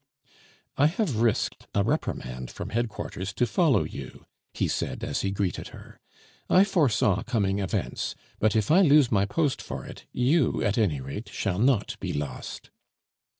[0.79, 5.67] "I have risked a reprimand from headquarters to follow you," he said, as he greeted
[5.67, 5.99] her;
[6.49, 8.15] "I foresaw coming events.
[8.39, 12.13] But if I lose my post for it, YOU, at any rate, shall not be
[12.13, 12.71] lost."